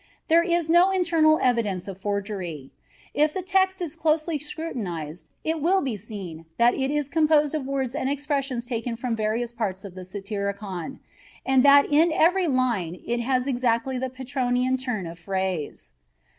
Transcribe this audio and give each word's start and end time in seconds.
There 0.29 0.41
is 0.41 0.67
no 0.67 0.89
internal 0.89 1.37
evidence 1.43 1.87
of 1.87 2.01
forgery. 2.01 2.71
If 3.13 3.35
the 3.35 3.43
text 3.43 3.83
is 3.83 3.95
closely 3.95 4.39
scrutinized 4.39 5.29
it 5.43 5.61
will 5.61 5.79
be 5.83 5.95
seen 5.95 6.47
that 6.57 6.73
it 6.73 6.89
is 6.89 7.07
composed 7.07 7.53
of 7.53 7.67
words 7.67 7.93
and 7.93 8.09
expressions 8.09 8.65
taken 8.65 8.95
from 8.95 9.15
various 9.15 9.51
parts 9.51 9.85
of 9.85 9.93
the 9.93 10.03
Satyricon, 10.03 10.99
"and 11.45 11.61
that 11.63 11.85
in 11.93 12.11
every 12.11 12.47
line 12.47 12.99
it 13.05 13.19
has 13.19 13.45
exactly 13.45 13.99
the 13.99 14.09
Petronian 14.09 14.75
turn 14.75 15.05
of 15.05 15.19
phrase." 15.19 15.91